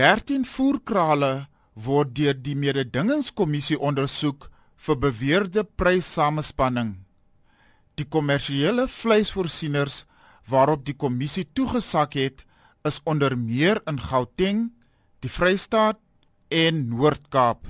13 0.00 0.46
voerkrale 0.48 1.44
word 1.76 2.14
deur 2.16 2.36
die 2.40 2.54
mededingingskommissie 2.56 3.76
ondersoek 3.76 4.46
vir 4.86 4.96
beweerde 4.96 5.64
pryssamespanning. 5.76 6.94
Die 8.00 8.06
kommersiële 8.08 8.86
vleisvoorsieners 8.88 10.06
waarop 10.48 10.86
die 10.88 10.96
kommissie 10.96 11.44
toegesak 11.52 12.16
het, 12.16 12.46
is 12.88 13.02
onder 13.04 13.36
meer 13.36 13.82
in 13.84 14.00
Gauteng, 14.00 14.70
die 15.20 15.28
Vrystaat 15.28 16.00
en 16.48 16.86
Noord-Kaap. 16.94 17.68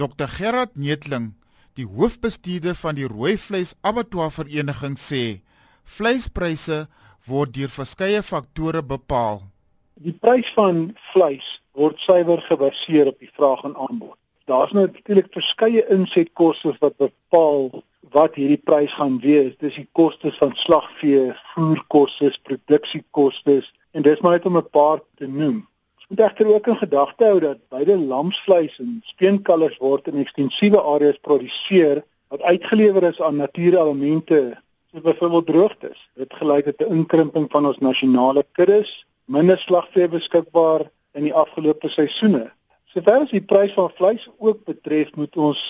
Dr 0.00 0.32
Gerard 0.38 0.72
Netling, 0.72 1.34
die 1.76 1.84
hoofbestuurder 1.84 2.80
van 2.80 2.96
die 2.96 3.04
rooi 3.04 3.36
vleis 3.36 3.76
abattoir 3.84 4.32
vereniging 4.32 4.96
sê, 4.96 5.42
vleispryse 5.84 6.86
word 7.28 7.52
deur 7.60 7.76
verskeie 7.76 8.24
faktore 8.24 8.80
bepaal. 8.80 9.51
Die 9.94 10.12
prys 10.12 10.48
van 10.56 10.96
vleis 11.12 11.60
word 11.76 12.00
suiwer 12.00 12.40
gebaseer 12.40 13.06
op 13.06 13.18
die 13.20 13.30
vraag 13.36 13.64
en 13.68 13.76
aanbod. 13.76 14.16
Daar's 14.50 14.72
nou 14.72 14.86
natuurlik 14.86 15.28
verskeie 15.30 15.84
insetkoste 15.92 16.72
wat 16.80 16.96
bepaal 16.96 17.82
wat 18.12 18.34
hierdie 18.34 18.60
prys 18.60 18.92
gaan 18.98 19.18
wees. 19.20 19.52
Dis 19.60 19.76
die 19.78 19.88
kostes 19.92 20.38
van 20.40 20.56
slagvee, 20.56 21.32
voerkoste, 21.52 22.32
produksiekoste 22.42 23.60
en 23.92 24.02
dis 24.02 24.20
maar 24.20 24.38
net 24.38 24.46
om 24.46 24.56
'n 24.56 24.70
paar 24.70 25.00
te 25.20 25.26
noem. 25.26 25.68
Ons 25.96 26.08
moet 26.08 26.20
egter 26.20 26.46
ook 26.46 26.66
in 26.66 26.76
gedagte 26.76 27.24
hou 27.24 27.40
dat 27.40 27.68
beide 27.68 27.98
lamsvleis 27.98 28.78
en 28.78 29.00
steenkalvers 29.04 29.78
word 29.78 30.08
in 30.08 30.18
ekstensiewe 30.24 30.80
areas 30.80 31.20
geproduseer 31.20 32.02
wat 32.28 32.42
uitgelewer 32.42 33.02
is 33.02 33.20
aan 33.20 33.36
natuurelemente 33.36 34.58
soos 34.90 35.02
byvoorbeeld 35.02 35.46
droogtes. 35.46 36.10
Dit 36.14 36.34
gelei 36.34 36.62
tot 36.62 36.80
'n 36.80 36.92
inkrimping 36.92 37.50
van 37.50 37.66
ons 37.66 37.78
nasionale 37.78 38.44
kuddes, 38.52 39.06
minder 39.24 39.58
slagvee 39.58 40.08
beskikbaar 40.08 40.88
in 41.14 41.28
die 41.28 41.34
afgelope 41.34 41.88
seisoene. 41.88 42.50
Sover 42.92 43.24
as 43.24 43.32
die 43.32 43.44
prys 43.44 43.72
van 43.76 43.90
vleis 43.96 44.28
ook 44.38 44.64
betref, 44.68 45.14
moet 45.16 45.36
ons 45.36 45.62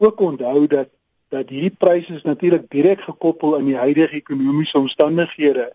ook 0.00 0.20
onthou 0.20 0.66
dat 0.66 0.88
dat 1.30 1.50
hierdie 1.52 1.76
pryse 1.78 2.10
is 2.14 2.24
natuurlik 2.26 2.64
direk 2.74 3.04
gekoppel 3.06 3.54
aan 3.56 3.68
die 3.68 3.78
huidige 3.78 4.18
ekonomiese 4.18 4.78
omstandighede 4.78 5.68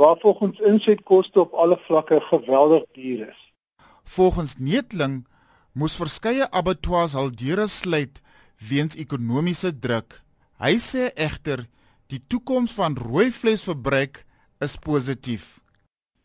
waar 0.00 0.16
volgens 0.20 0.58
insetkoste 0.58 1.40
op 1.40 1.52
alle 1.52 1.78
vlakke 1.86 2.20
geweldig 2.20 2.84
duur 2.92 3.28
is. 3.28 3.40
Volgens 4.04 4.54
Netling 4.58 5.26
moes 5.72 5.96
verskeie 5.96 6.50
abattoirs 6.50 7.14
al 7.14 7.30
deure 7.32 7.66
sluit 7.68 8.20
weens 8.68 8.96
ekonomiese 8.96 9.72
druk. 9.78 10.20
Hy 10.60 10.76
sê 10.80 11.08
egter 11.16 11.66
die 12.12 12.20
toekoms 12.28 12.72
van 12.76 12.96
rooi 12.96 13.30
vleisverbruik 13.32 14.24
is 14.60 14.76
positief. 14.76 15.59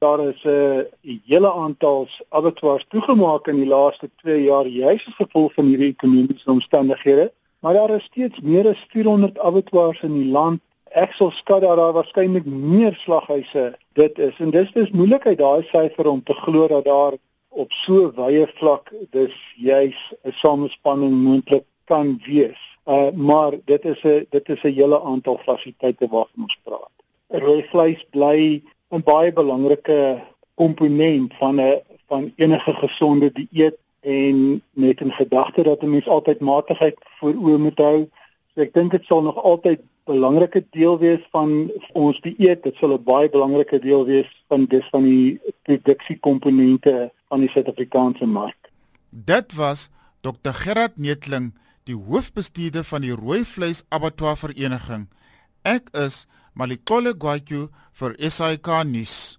Daar 0.06 0.28
is 0.28 0.44
'n 0.44 0.50
uh, 0.50 1.17
hele 1.25 1.52
aantal 1.53 2.08
abattoirs 2.30 2.86
toegemaak 2.89 3.48
in 3.48 3.56
die 3.56 3.72
laaste 3.75 4.09
2 4.16 4.44
jaar 4.44 4.67
juis 4.67 5.08
as 5.08 5.16
gevolg 5.16 5.53
van 5.53 5.66
hierdie 5.66 5.94
ekonomiese 5.95 6.52
omstandighede. 6.52 7.31
Maar 7.59 7.73
daar 7.73 7.89
is 7.89 8.03
steeds 8.03 8.39
meer 8.39 8.67
as 8.70 8.86
400 8.89 9.39
abattoirs 9.39 10.02
in 10.02 10.14
die 10.14 10.31
land. 10.31 10.61
Ek 10.83 11.11
sal 11.11 11.31
skat 11.31 11.61
dat 11.61 11.78
daar 11.78 11.94
waarskynlik 11.94 12.45
meer 12.45 12.94
slaghuise 12.94 13.64
dit 13.94 14.20
is. 14.20 14.36
En 14.39 14.50
dis 14.50 14.72
dis 14.72 14.92
moeilikheid 14.92 15.38
daai 15.38 15.64
syfer 15.72 16.08
om 16.08 16.23
te 16.23 16.33
glo 16.33 16.67
dat 16.67 16.86
daar 16.86 17.17
op 17.50 17.72
so 17.72 18.11
wye 18.16 18.45
vlak 18.59 18.94
dis 19.11 19.33
juis 19.56 19.98
'n 20.23 20.31
samespanning 20.44 21.16
moontlik 21.23 21.66
kan 21.86 22.20
wees. 22.26 22.61
Uh 22.86 23.09
maar 23.11 23.52
dit 23.66 23.86
is 23.86 24.03
'n 24.03 24.28
dit 24.30 24.50
is 24.50 24.61
'n 24.64 24.78
hele 24.80 25.02
aantal 25.02 25.38
fasiliteite 25.38 26.08
waarvan 26.08 26.44
ons 26.44 26.59
praat. 26.64 26.95
Rooi 27.28 27.64
vleis 27.72 28.06
bly 28.09 28.61
'n 28.96 29.04
baie 29.04 29.34
belangrike 29.34 30.24
komponent 30.56 31.34
van 31.40 31.60
'n 31.62 31.82
van 32.08 32.32
enige 32.36 32.74
gesonde 32.74 33.32
dieet 33.32 33.78
en 34.02 34.62
net 34.72 35.02
in 35.02 35.12
gedagte 35.12 35.64
dat 35.64 35.82
'n 35.82 35.90
mens 35.90 36.08
altyd 36.08 36.40
matigheid 36.40 36.96
voor 37.20 37.34
oë 37.34 37.58
moet 37.58 37.78
hou. 37.78 38.10
So 38.54 38.62
ek 38.62 38.73
dink 38.73 38.92
dit 38.92 39.04
sal 39.04 39.22
nog 39.22 39.44
altyd 39.44 39.80
'n 39.80 39.90
belangrike 40.06 40.66
deel 40.70 41.00
wees 41.00 41.23
van 41.32 41.72
ons 41.94 42.22
dieet. 42.22 42.64
Dit 42.64 42.76
sal 42.76 42.94
'n 42.94 43.04
baie 43.04 43.30
belangrike 43.30 43.80
deel 43.80 44.05
wees 44.05 44.44
van 44.48 44.66
dis 44.66 44.88
van 44.89 45.04
die 45.04 45.39
produksiekomponente 45.61 47.11
van 47.28 47.39
die 47.39 47.50
Suid-Afrikaanse 47.50 48.26
mark. 48.26 48.72
Dit 49.10 49.55
was 49.55 49.89
Dr 50.22 50.52
Gerard 50.52 50.98
Netling, 50.98 51.54
die 51.84 51.95
hoofbestuurder 51.95 52.84
van 52.84 53.02
die 53.02 53.16
rooi 53.16 53.45
vleis 53.45 53.84
abattoir 53.89 54.38
vereniging. 54.38 55.08
Ek 55.61 55.89
is 55.92 56.26
Malikole 56.55 57.14
Gwatyu 57.14 57.70
vir 57.99 58.16
SAK 58.30 58.67
nuus. 58.86 59.38